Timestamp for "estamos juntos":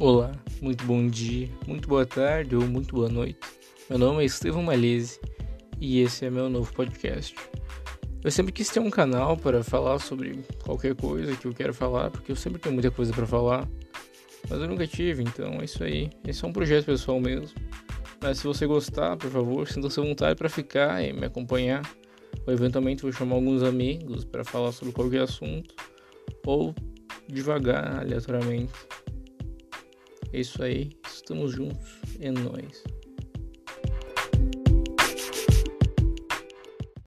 31.06-32.00